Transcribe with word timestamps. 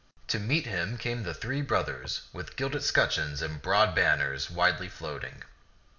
To 0.29 0.39
meet 0.39 0.65
him 0.65 0.97
came 0.97 1.21
the 1.21 1.33
three 1.35 1.61
brothers 1.61 2.21
with 2.33 2.55
gilded 2.55 2.81
scutcheons 2.83 3.43
and 3.43 3.61
broad 3.61 3.93
banners 3.93 4.49
widely 4.49 4.89
floating. 4.89 5.43